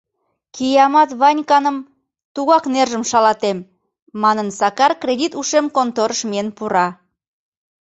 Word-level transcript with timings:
—Киямат 0.55 1.09
Ваньканым 1.21 1.77
тугак 2.33 2.63
нержым 2.73 3.03
шалатем!— 3.11 3.57
манын, 4.21 4.47
Сакар 4.59 4.91
кредит 5.01 5.33
ушем 5.39 5.65
конторыш 5.75 6.21
миен 6.29 6.49
пура. 6.57 6.87